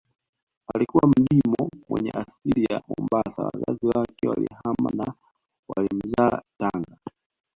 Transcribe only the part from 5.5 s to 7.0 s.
walimzaa Tanga